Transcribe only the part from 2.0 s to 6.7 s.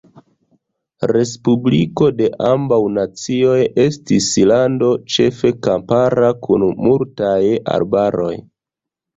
de Ambaŭ Nacioj estis lando ĉefe kampara kun